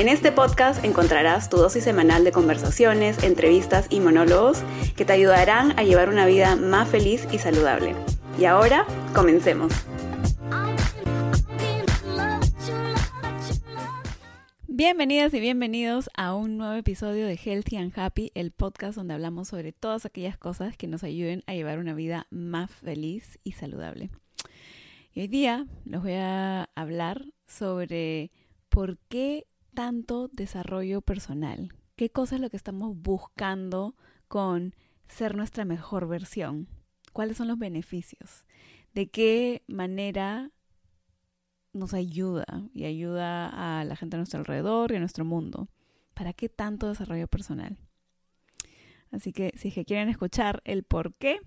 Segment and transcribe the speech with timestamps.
[0.00, 4.62] En este podcast encontrarás tu dosis semanal de conversaciones, entrevistas y monólogos
[4.96, 7.94] que te ayudarán a llevar una vida más feliz y saludable.
[8.38, 9.74] Y ahora, comencemos.
[14.66, 19.48] Bienvenidas y bienvenidos a un nuevo episodio de Healthy and Happy, el podcast donde hablamos
[19.48, 24.08] sobre todas aquellas cosas que nos ayuden a llevar una vida más feliz y saludable.
[25.12, 28.30] Y hoy día les voy a hablar sobre
[28.70, 29.46] por qué
[29.80, 31.72] tanto desarrollo personal?
[31.96, 33.96] ¿Qué cosa es lo que estamos buscando
[34.28, 34.74] con
[35.08, 36.68] ser nuestra mejor versión?
[37.14, 38.44] ¿Cuáles son los beneficios?
[38.92, 40.50] ¿De qué manera
[41.72, 45.70] nos ayuda y ayuda a la gente a nuestro alrededor y a nuestro mundo?
[46.12, 47.78] ¿Para qué tanto desarrollo personal?
[49.10, 51.40] Así que si es que quieren escuchar el por qué,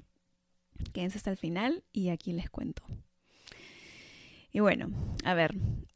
[0.91, 2.81] quédense hasta el final y aquí les cuento.
[4.52, 4.89] Y bueno,
[5.23, 5.53] a ver,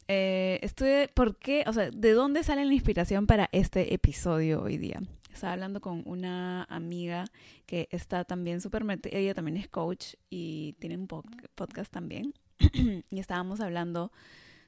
[0.07, 1.63] eh, estuve, ¿por qué?
[1.67, 5.01] O sea, ¿de dónde sale la inspiración para este episodio hoy día?
[5.33, 7.25] Estaba hablando con una amiga
[7.65, 12.33] que está también súper ella también es coach y tiene un podcast también.
[13.11, 14.11] y estábamos hablando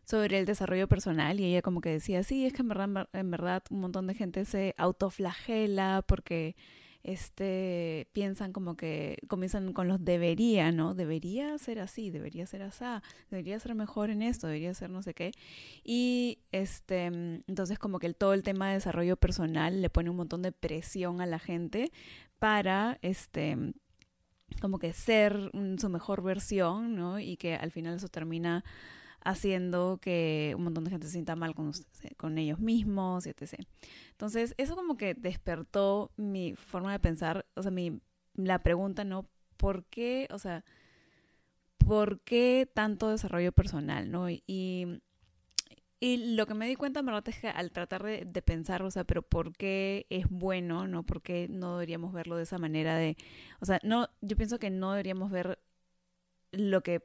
[0.04, 3.32] sobre el desarrollo personal y ella como que decía, sí, es que en verdad, en
[3.32, 6.56] verdad un montón de gente se autoflagela porque
[7.04, 10.94] este, piensan como que comienzan con los debería, ¿no?
[10.94, 12.86] Debería ser así, debería ser así,
[13.30, 15.32] debería ser mejor en esto, debería ser no sé qué.
[15.84, 20.42] Y este, entonces como que todo el tema de desarrollo personal le pone un montón
[20.42, 21.92] de presión a la gente
[22.38, 23.58] para, este,
[24.62, 27.20] como que ser su mejor versión, ¿no?
[27.20, 28.64] Y que al final eso termina
[29.22, 31.72] haciendo que un montón de gente se sienta mal con,
[32.18, 33.66] con ellos mismos, etc.
[34.12, 38.02] Entonces, eso como que despertó mi forma de pensar, o sea, mi,
[38.36, 39.30] la pregunta, ¿no?
[39.58, 40.64] ¿Por qué, o sea,
[41.78, 44.30] por qué tanto desarrollo personal, ¿no?
[44.30, 45.02] Y,
[46.00, 48.84] y lo que me di cuenta, en verdad, es que al tratar de, de, pensar,
[48.84, 51.06] o sea, pero ¿por qué es bueno, no?
[51.06, 53.18] ¿Por qué no deberíamos verlo de esa manera de,
[53.60, 55.60] o sea, no, yo pienso que no deberíamos ver
[56.52, 57.02] lo que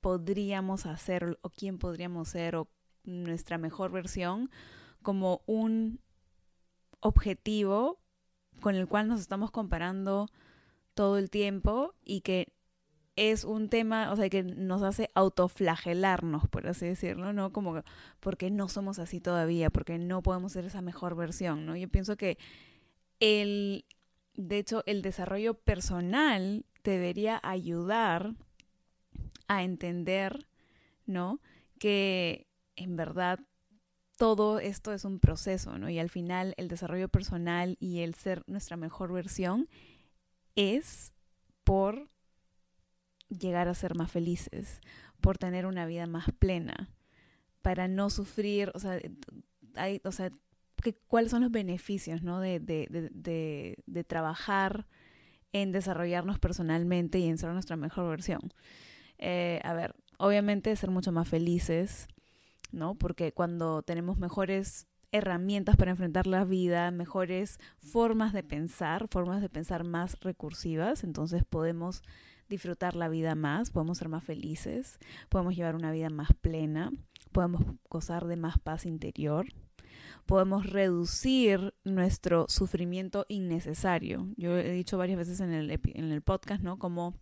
[0.00, 2.68] podríamos hacer o quién podríamos ser o
[3.04, 4.50] nuestra mejor versión
[5.02, 6.00] como un
[7.00, 7.98] objetivo
[8.60, 10.28] con el cual nos estamos comparando
[10.94, 12.52] todo el tiempo y que
[13.16, 17.52] es un tema, o sea, que nos hace autoflagelarnos, por así decirlo, ¿no?
[17.52, 17.82] Como
[18.20, 21.76] porque no somos así todavía, porque no podemos ser esa mejor versión, ¿no?
[21.76, 22.38] Yo pienso que
[23.18, 23.84] el,
[24.34, 28.34] de hecho, el desarrollo personal debería ayudar
[29.50, 30.46] a entender,
[31.06, 31.40] ¿no?
[31.80, 32.46] Que
[32.76, 33.40] en verdad
[34.16, 35.90] todo esto es un proceso, ¿no?
[35.90, 39.68] Y al final el desarrollo personal y el ser nuestra mejor versión
[40.54, 41.12] es
[41.64, 42.08] por
[43.28, 44.80] llegar a ser más felices,
[45.20, 46.94] por tener una vida más plena,
[47.60, 49.00] para no sufrir, o sea,
[49.74, 50.30] hay, o sea
[51.08, 52.38] cuáles son los beneficios, ¿no?
[52.38, 54.86] De, de, de trabajar
[55.52, 58.52] en desarrollarnos personalmente y en ser nuestra mejor versión.
[59.20, 62.08] Eh, a ver, obviamente ser mucho más felices,
[62.72, 62.94] ¿no?
[62.94, 69.50] Porque cuando tenemos mejores herramientas para enfrentar la vida, mejores formas de pensar, formas de
[69.50, 72.02] pensar más recursivas, entonces podemos
[72.48, 74.98] disfrutar la vida más, podemos ser más felices,
[75.28, 76.90] podemos llevar una vida más plena,
[77.32, 79.46] podemos gozar de más paz interior,
[80.24, 84.28] podemos reducir nuestro sufrimiento innecesario.
[84.36, 86.78] Yo he dicho varias veces en el, en el podcast, ¿no?
[86.78, 87.14] Como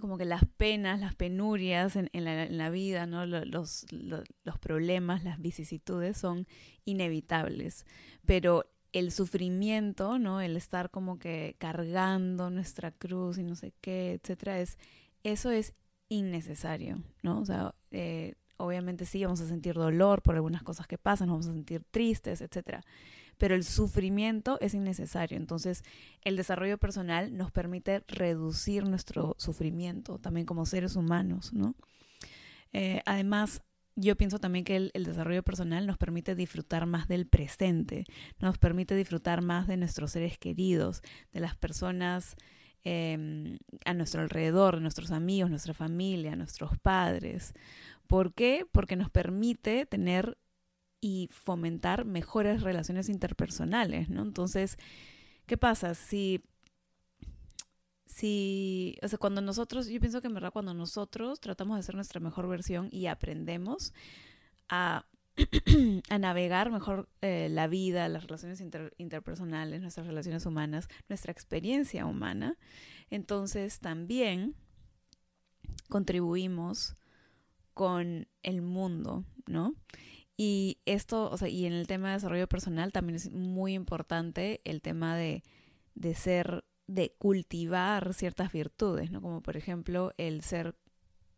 [0.00, 3.26] como que las penas, las penurias en, la, vida, ¿no?
[3.26, 6.46] Los, los, problemas, las vicisitudes son
[6.84, 7.86] inevitables,
[8.24, 10.40] pero el sufrimiento, ¿no?
[10.40, 14.78] El estar como que cargando nuestra cruz y no sé qué, etcétera, es,
[15.22, 15.74] eso es
[16.08, 17.40] innecesario, ¿no?
[17.40, 21.46] O sea, eh, obviamente sí vamos a sentir dolor por algunas cosas que pasan, vamos
[21.46, 22.82] a sentir tristes, etcétera
[23.38, 25.36] pero el sufrimiento es innecesario.
[25.36, 25.82] Entonces,
[26.22, 31.74] el desarrollo personal nos permite reducir nuestro sufrimiento también como seres humanos, ¿no?
[32.72, 33.62] Eh, además,
[33.96, 38.04] yo pienso también que el, desarrollo personal nos permite disfrutar más del presente,
[38.40, 41.00] nos permite disfrutar más de nuestros seres queridos,
[41.32, 42.34] de las personas
[42.82, 47.54] em, a nuestro alrededor, de nuestros amigos, nuestra familia, nuestros padres.
[48.08, 48.66] ¿Por qué?
[48.70, 50.36] Porque nos permite tener
[51.04, 54.22] y fomentar mejores relaciones interpersonales, ¿no?
[54.22, 54.78] Entonces,
[55.44, 55.94] ¿qué pasa?
[55.94, 56.42] Si,
[58.06, 61.94] si, o sea, cuando nosotros, yo pienso que en verdad cuando nosotros tratamos de ser
[61.94, 63.92] nuestra mejor versión y aprendemos
[64.70, 65.04] a,
[66.18, 68.62] navegar mejor eh, la vida, las relaciones
[68.96, 72.56] interpersonales, nuestras relaciones humanas, nuestra experiencia humana,
[73.10, 74.54] entonces también
[75.90, 76.96] contribuimos
[77.74, 79.74] con el mundo, ¿no?
[80.36, 84.60] Y esto, o sea, y en el tema de desarrollo personal también es muy importante
[84.64, 85.44] el tema de,
[85.94, 89.22] de ser, de cultivar ciertas virtudes, ¿no?
[89.22, 90.76] Como por ejemplo el ser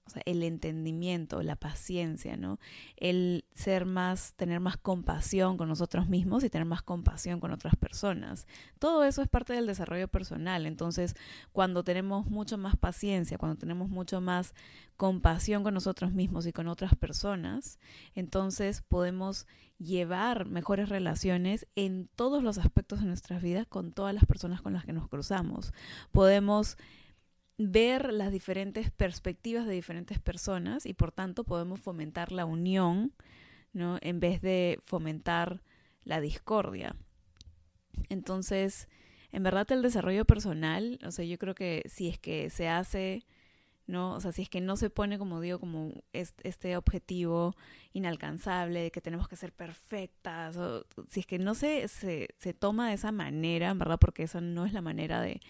[0.06, 2.60] o sea, el entendimiento, la paciencia, ¿no?
[2.96, 7.74] El ser más, tener más compasión con nosotros mismos y tener más compasión con otras
[7.74, 8.46] personas.
[8.78, 10.66] Todo eso es parte del desarrollo personal.
[10.66, 11.16] Entonces,
[11.52, 14.54] cuando tenemos mucho más paciencia, cuando tenemos mucho más
[14.96, 17.78] compasión con nosotros mismos y con otras personas,
[18.14, 19.46] entonces podemos
[19.78, 24.72] llevar mejores relaciones en todos los aspectos de nuestras vidas con todas las personas con
[24.72, 25.72] las que nos cruzamos.
[26.12, 26.78] Podemos
[27.58, 33.12] ver las diferentes perspectivas de diferentes personas y por tanto podemos fomentar la unión,
[33.72, 33.98] ¿no?
[34.02, 35.62] En vez de fomentar
[36.04, 36.96] la discordia.
[38.08, 38.88] Entonces,
[39.32, 43.26] en verdad el desarrollo personal, o sea, yo creo que si es que se hace,
[43.86, 44.14] ¿no?
[44.14, 47.54] O sea, si es que no se pone, como digo, como este objetivo
[47.92, 50.58] inalcanzable de que tenemos que ser perfectas,
[51.08, 54.40] si es que no se, se, se toma de esa manera, en verdad, porque esa
[54.40, 55.40] no es la manera de,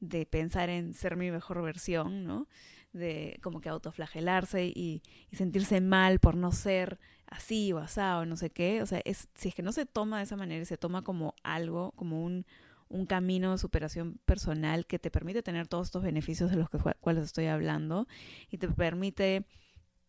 [0.00, 2.48] de pensar en ser mi mejor versión, ¿no?
[2.92, 8.36] De como que autoflagelarse y, y sentirse mal por no ser así o asado, no
[8.36, 8.82] sé qué.
[8.82, 9.02] O sea,
[9.34, 12.22] si es que no se toma de esa manera y se toma como algo, como
[12.22, 12.46] un,
[12.88, 16.78] un camino de superación personal que te permite tener todos estos beneficios de los que,
[17.00, 18.06] cuales estoy hablando
[18.50, 19.46] y te permite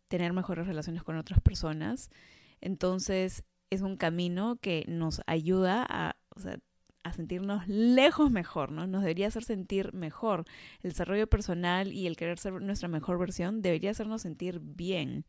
[0.07, 2.09] tener mejores relaciones con otras personas.
[2.61, 6.15] Entonces, es un camino que nos ayuda a,
[7.07, 8.87] a sentirnos lejos mejor, ¿no?
[8.87, 10.45] Nos debería hacer sentir mejor.
[10.81, 15.25] El desarrollo personal y el querer ser nuestra mejor versión debería hacernos sentir bien,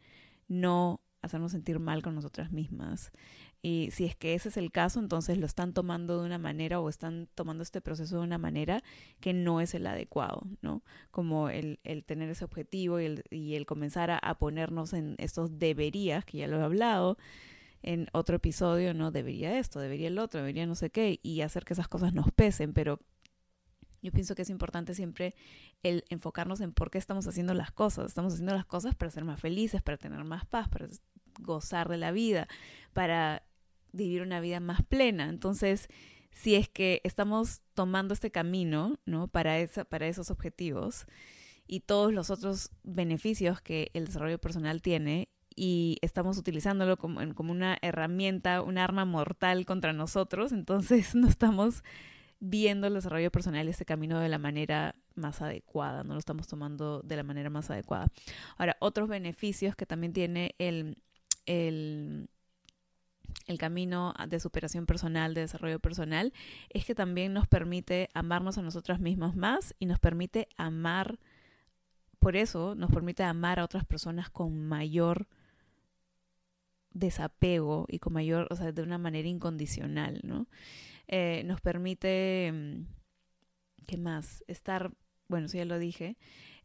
[0.49, 3.13] no hacernos sentir mal con nosotras mismas.
[3.61, 6.79] Y si es que ese es el caso, entonces lo están tomando de una manera
[6.79, 8.85] o están tomando este proceso de una manera
[9.21, 10.85] que no es el adecuado, ¿no?
[11.11, 15.17] Como el, el tener ese objetivo y el, y el comenzar a, a ponernos en
[15.19, 17.19] estos deberías, que ya lo he hablado,
[17.83, 21.65] en otro episodio, no debería esto, debería el otro, debería no sé qué, y hacer
[21.65, 23.01] que esas cosas nos pesen, pero
[24.03, 25.35] yo pienso que es importante siempre
[25.83, 28.07] el enfocarnos en por qué estamos haciendo las cosas.
[28.07, 30.87] Estamos haciendo las cosas para ser más felices, para tener más paz, para
[31.41, 32.49] gozar de la vida,
[32.93, 33.43] para
[33.93, 35.29] vivir una vida más plena.
[35.29, 35.89] Entonces,
[36.31, 39.29] si es que estamos tomando este camino, ¿no?
[39.29, 41.07] Para, esa, para esos objetivos
[41.67, 45.29] y todos los otros beneficios que el desarrollo personal tiene
[45.59, 51.83] y estamos utilizándolo como, como una herramienta, un arma mortal contra nosotros, entonces no estamos
[52.39, 56.47] viendo el desarrollo personal y este camino de la manera más adecuada, no lo estamos
[56.47, 58.07] tomando de la manera más adecuada.
[58.57, 60.97] Ahora, otros beneficios que también tiene el,
[61.47, 62.31] el,
[63.49, 66.33] el camino de superación personal, de desarrollo personal,
[66.71, 71.19] es que también nos permite amarnos a nosotras mismas más y nos permite amar,
[72.21, 75.27] por eso nos permite amar a otras personas con mayor
[76.99, 80.47] desapego y con mayor, o sea, de una manera incondicional, ¿no?
[81.09, 84.45] Eh, nos permite, mm, ¿qué más?
[84.47, 84.93] Estar,
[85.28, 86.17] bueno, sí, ya lo dije,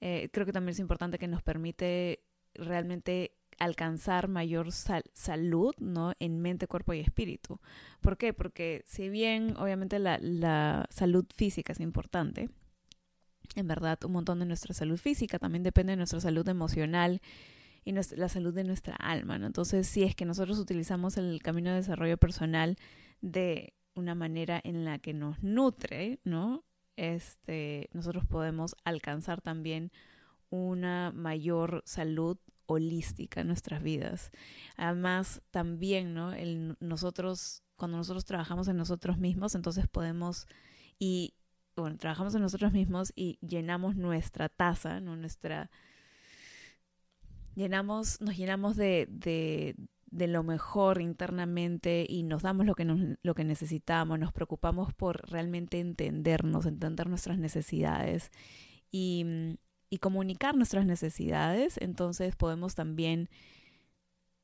[0.02, 2.24] eh, creo que también es importante que nos permite
[2.54, 6.14] realmente alcanzar mayor salud, ¿no?
[6.20, 7.60] En mente, cuerpo y espíritu.
[8.02, 8.34] ¿Por qué?
[8.34, 12.50] Porque si bien obviamente la, la salud física es importante,
[13.56, 17.22] en verdad un montón de nuestra salud física también depende de nuestra salud emocional
[17.86, 19.38] y la salud de nuestra alma.
[19.38, 19.46] ¿no?
[19.46, 22.78] Entonces, si es que nosotros utilizamos el camino de desarrollo personal
[23.22, 26.64] de una manera en la que nos nutre, ¿no?
[26.96, 29.92] Este, nosotros podemos alcanzar también
[30.50, 34.32] una mayor salud holística en nuestras vidas.
[34.78, 36.34] Además, también, ¿no?
[36.34, 40.48] El, nosotros, cuando nosotros trabajamos en nosotros mismos, entonces podemos
[41.00, 41.34] y
[41.76, 45.16] bueno, trabajamos en nosotros mismos y llenamos nuestra taza, ¿no?
[45.16, 45.72] Nuestra
[47.56, 49.76] llenamos, nos llenamos de, de,
[50.08, 54.94] de, lo mejor internamente y nos damos lo que, nos, lo que necesitamos, nos preocupamos
[54.94, 58.32] por realmente entendernos, entender nuestras necesidades
[58.92, 59.58] y,
[59.90, 63.30] y comunicar nuestras necesidades, entonces podemos también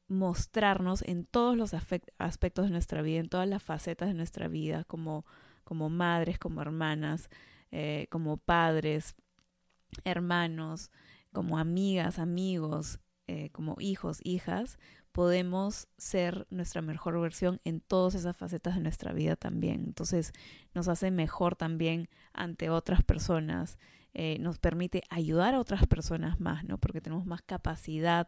[0.09, 4.83] mostrarnos en todos los aspectos de nuestra vida, en todas las facetas de nuestra vida,
[4.83, 5.25] como,
[5.63, 7.29] como madres, como hermanas,
[7.71, 9.15] eh, como padres,
[10.03, 10.91] hermanos,
[11.31, 14.79] como amigas, amigos, eh, como hijos, hijas,
[15.11, 19.83] podemos ser nuestra mejor versión en todas esas facetas de nuestra vida también.
[19.85, 20.33] Entonces
[20.73, 23.77] nos hace mejor también ante otras personas,
[24.13, 26.77] eh, nos permite ayudar a otras personas más, ¿no?
[26.77, 28.27] Porque tenemos más capacidad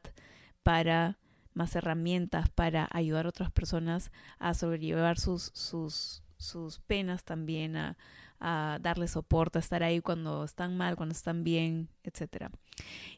[0.63, 1.17] para,
[1.53, 7.97] más herramientas para ayudar a otras personas a sobrellevar sus, sus, sus penas también, a,
[8.81, 12.49] darles soporte, a estar ahí cuando están mal, cuando están bien, etc.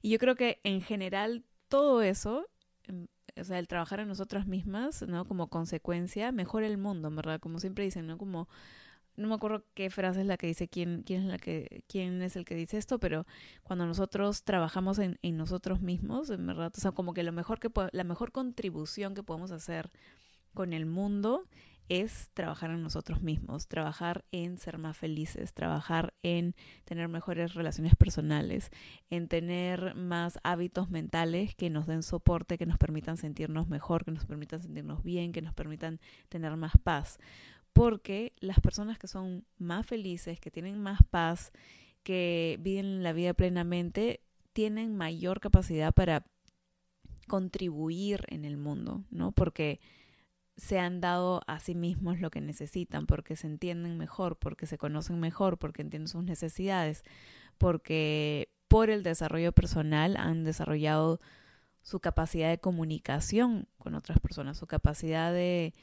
[0.01, 2.45] Y yo creo que en general todo eso
[2.87, 3.07] em,
[3.39, 5.25] o sea, el trabajar en nosotras mismas, ¿no?
[5.25, 7.39] Como consecuencia, mejora el mundo, ¿verdad?
[7.39, 8.17] Como siempre dicen, ¿no?
[8.17, 8.47] Como,
[9.15, 12.21] no me acuerdo qué frase es la que dice, quién, quién, es, la que, quién
[12.21, 13.25] es el que dice esto, pero
[13.63, 17.59] cuando nosotros trabajamos en, en nosotros mismos, en verdad, o sea, como que lo mejor
[17.59, 19.91] que la mejor contribución que podemos hacer
[20.53, 21.47] con el mundo
[21.89, 27.95] es trabajar en nosotros mismos, trabajar en ser más felices, trabajar en tener mejores relaciones
[27.95, 28.71] personales,
[29.09, 34.11] en tener más hábitos mentales que nos den soporte, que nos permitan sentirnos mejor, que
[34.11, 35.99] nos permitan sentirnos bien, que nos permitan
[36.29, 37.19] tener más paz.
[37.73, 41.51] Porque las personas que son más felices, que tienen más paz,
[42.03, 44.21] que viven la vida plenamente,
[44.53, 46.25] tienen mayor capacidad para
[47.27, 49.31] contribuir en el mundo, ¿no?
[49.31, 49.79] Porque
[50.55, 54.77] se han dado a sí mismos lo que necesitan, porque se entienden mejor, porque se
[54.77, 57.03] conocen mejor, porque entienden sus necesidades,
[57.57, 61.19] porque por el desarrollo personal han desarrollado
[61.81, 65.73] su capacidad de comunicación con otras personas, su capacidad de,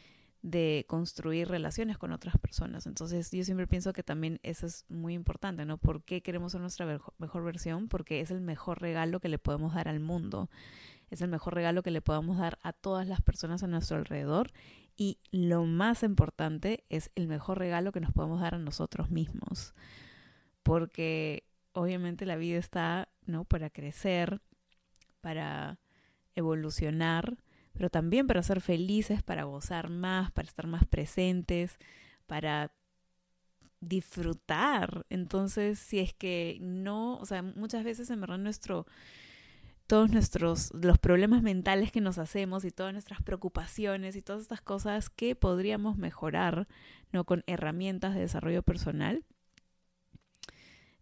[0.43, 2.87] de construir relaciones con otras personas.
[2.87, 5.77] Entonces yo siempre pienso que también eso es muy importante, ¿no?
[5.79, 7.89] ¿Por qué queremos ser nuestra mejor versión?
[7.89, 10.49] Porque es el mejor regalo que le podemos dar al mundo
[11.11, 14.52] es el mejor regalo que le podamos dar a todas las personas a nuestro alrededor
[14.97, 19.75] y lo más importante es el mejor regalo que nos podemos dar a nosotros mismos.
[20.62, 23.45] Porque obviamente la vida está, ¿no?
[23.45, 24.40] Para crecer,
[25.21, 25.81] para
[26.35, 27.38] evolucionar,
[27.73, 31.79] pero también para ser felices, para gozar más, para estar más presentes,
[32.26, 32.73] para
[33.81, 35.07] disfrutar.
[35.09, 38.87] Entonces, si es que no, o sea, muchas veces en verdad nuestro
[39.90, 44.61] todos nuestros los problemas mentales que nos hacemos y todas nuestras preocupaciones y todas estas
[44.61, 46.68] cosas que podríamos mejorar
[47.11, 49.25] no con herramientas de desarrollo personal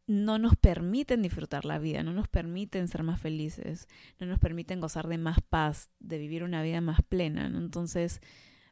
[0.07, 4.80] no nos permiten disfrutar la vida, no nos permiten ser más felices, no nos permiten
[4.80, 7.45] gozar de más paz, de vivir una vida más plena.
[7.45, 8.23] Entonces,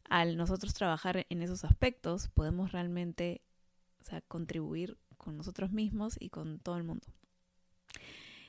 [0.08, 3.42] al nosotros trabajar en esos aspectos, podemos realmente
[4.28, 7.06] contribuir con nosotros mismos y con todo el mundo.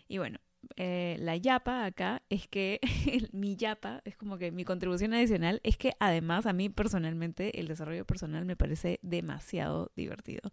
[0.07, 0.39] Y bueno,
[0.75, 2.79] eh, la yapa acá es que
[3.31, 7.67] mi yapa es como que mi contribución adicional es que además a mí personalmente el
[7.67, 10.51] desarrollo personal me parece demasiado divertido.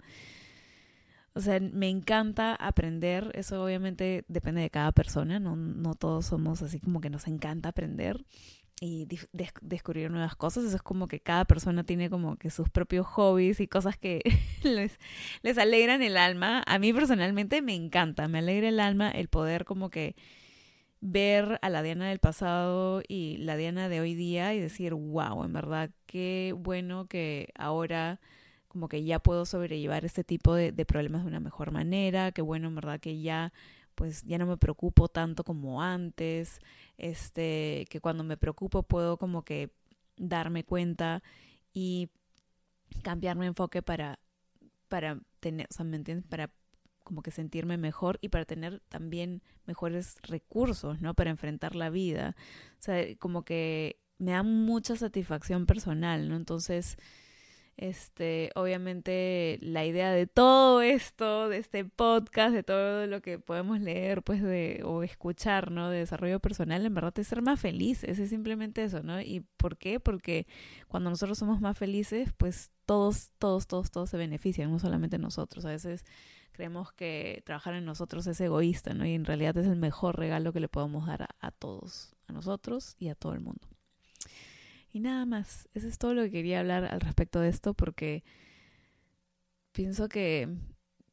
[1.35, 6.63] O sea, me encanta aprender, eso obviamente depende de cada persona, no, no todos somos
[6.63, 8.25] así como que nos encanta aprender,
[8.81, 9.07] y
[9.63, 10.65] descubrir nuevas cosas.
[10.65, 14.21] Eso es como que cada persona tiene como que sus propios hobbies y cosas que
[14.63, 16.63] les, alegran el alma.
[16.67, 20.17] A mí personalmente me encanta, me alegra el alma el poder como que
[21.01, 25.45] ver a la Diana del pasado y la Diana de hoy día y decir, wow,
[25.45, 28.21] en verdad, qué bueno que ahora
[28.69, 32.43] como que ya puedo sobrellevar este tipo de, de problemas de una mejor manera, qué
[32.43, 33.53] bueno en verdad que ya
[33.95, 36.61] pues ya no me preocupo tanto como antes,
[36.99, 39.71] este, que cuando me preocupo puedo como que
[40.17, 41.23] darme cuenta
[41.73, 42.11] y
[43.03, 44.19] cambiar mi enfoque para,
[44.89, 46.27] para tener, o sea, ¿me entiendes?
[46.29, 46.51] Para
[47.03, 51.15] como que sentirme mejor y para tener también mejores recursos, ¿no?
[51.15, 52.35] Para enfrentar la vida.
[52.81, 56.37] O sea, como que me da mucha satisfacción personal, ¿no?
[56.37, 56.97] Entonces,
[57.77, 63.81] este, obviamente la idea de todo esto, de este podcast, de todo lo que podemos
[63.81, 64.43] leer, pues,
[64.85, 65.91] o escuchar, ¿no?
[65.91, 69.21] De desarrollo personal, en verdad es ser más felices, es simplemente eso, ¿no?
[69.21, 69.99] ¿Y por qué?
[70.01, 70.47] Porque
[70.89, 75.65] cuando nosotros somos más felices, pues todos, todos, todos, todos se benefician, no solamente nosotros.
[75.65, 76.05] A veces
[76.53, 79.05] creemos que trabajar en nosotros es egoísta, ¿no?
[79.05, 82.95] Y en realidad es el mejor regalo que le podemos dar a todos, a nosotros
[82.99, 83.69] y a todo el mundo.
[84.95, 88.23] Y nada más, eso es todo lo que quería hablar al respecto de esto porque
[89.73, 90.49] pienso que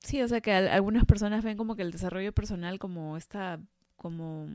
[0.01, 3.59] sí, o sea que algunas personas ven como que el desarrollo personal como esta,
[3.95, 4.47] como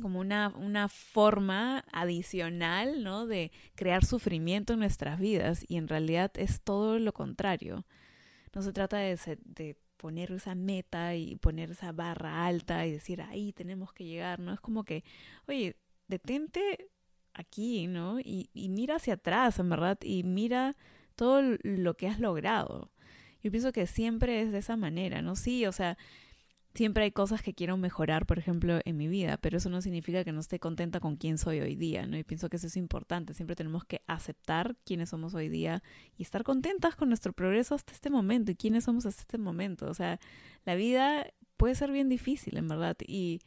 [0.00, 3.26] como una, una forma adicional, ¿no?
[3.26, 7.84] De crear sufrimiento en nuestras vidas y en realidad es todo lo contrario.
[8.54, 13.20] No se trata de, de poner esa meta y poner esa barra alta y decir,
[13.20, 14.54] ahí tenemos que llegar, ¿no?
[14.54, 15.04] Es como que,
[15.48, 15.76] oye,
[16.08, 16.88] detente
[17.36, 18.20] aquí, ¿no?
[18.20, 20.76] Y, y mira hacia atrás, en verdad, y mira
[21.14, 22.90] todo lo que has logrado.
[23.42, 25.36] Yo pienso que siempre es de esa manera, ¿no?
[25.36, 25.96] Sí, o sea,
[26.76, 30.24] siempre hay cosas que quiero mejorar, por ejemplo, en mi vida, pero eso no significa
[30.24, 32.18] que no esté contenta con quién soy hoy día, ¿no?
[32.18, 35.82] Y pienso que eso es importante, siempre tenemos que aceptar quiénes somos hoy día
[36.16, 39.86] y estar contentas con nuestro progreso hasta este momento y quiénes somos hasta este momento.
[39.88, 40.20] O sea,
[40.64, 41.26] la vida
[41.56, 43.40] puede ser bien difícil, en verdad, y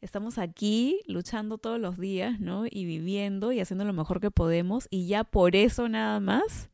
[0.00, 2.66] estamos aquí luchando todos los días, ¿no?
[2.66, 6.70] Y viviendo y haciendo lo mejor que podemos y ya por eso nada más,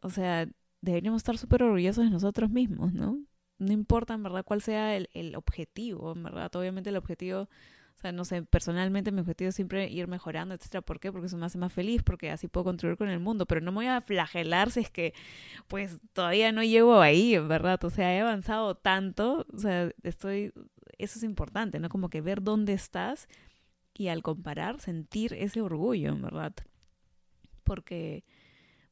[0.00, 0.48] o sea,
[0.80, 3.18] deberíamos estar súper orgullosos de nosotros mismos, ¿no?
[3.58, 7.98] no importa en verdad cuál sea el, el, objetivo, en verdad, obviamente el objetivo, o
[7.98, 11.10] sea, no sé, personalmente mi objetivo es siempre ir mejorando, etcétera, ¿por qué?
[11.10, 13.72] Porque eso me hace más feliz, porque así puedo contribuir con el mundo, pero no
[13.72, 15.14] me voy a flagelar si es que,
[15.68, 20.52] pues, todavía no llego ahí, en verdad, o sea, he avanzado tanto, o sea, estoy,
[20.98, 21.88] eso es importante, ¿no?
[21.88, 23.28] Como que ver dónde estás
[23.94, 26.54] y al comparar sentir ese orgullo, en verdad,
[27.64, 28.24] porque,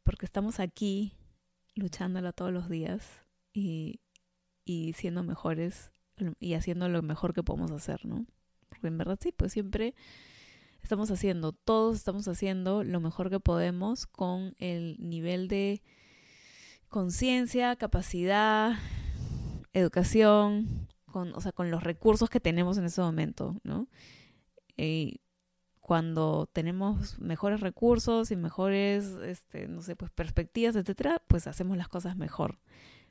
[0.02, 1.12] porque estamos aquí
[1.74, 4.00] luchándola todos los días y
[4.64, 5.90] y siendo mejores
[6.38, 8.26] y haciendo lo mejor que podemos hacer, ¿no?
[8.68, 9.94] Porque en verdad sí, pues siempre
[10.82, 15.82] estamos haciendo, todos estamos haciendo lo mejor que podemos con el nivel de
[16.88, 18.78] conciencia, capacidad,
[19.72, 23.88] educación, con, o sea, con los recursos que tenemos en ese momento, ¿no?
[24.76, 25.20] Y
[25.80, 31.88] cuando tenemos mejores recursos y mejores, este, no sé, pues perspectivas, etcétera, pues hacemos las
[31.88, 32.58] cosas mejor.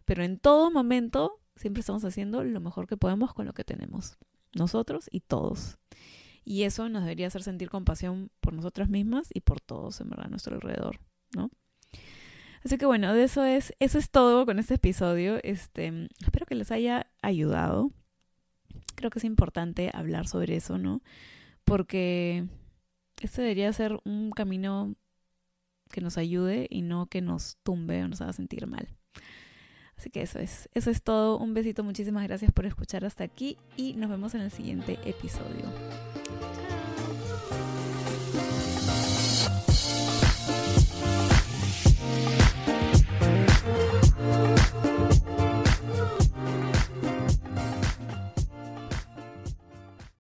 [0.06, 4.18] Pero en todo momento Siempre estamos haciendo lo mejor que podemos con lo que tenemos,
[4.54, 5.78] nosotros y todos.
[6.44, 10.28] Y eso nos debería hacer sentir compasión por nosotras mismas y por todos, en verdad,
[10.28, 11.00] a nuestro alrededor,
[11.36, 11.52] ¿no?
[12.64, 15.40] Así que bueno, de eso es, eso es todo con este episodio.
[15.44, 17.92] Este, espero que les haya ayudado.
[18.96, 21.02] Creo que es importante hablar sobre eso, ¿no?
[21.66, 22.48] Porque
[23.22, 24.96] este debería ser un camino
[25.92, 28.88] que nos ayude y no que nos tumbe o nos haga sentir mal.
[29.98, 31.38] Así que eso es, eso es todo.
[31.38, 36.23] Un besito, muchísimas gracias por escuchar hasta aquí y nos vemos en el siguiente episodio.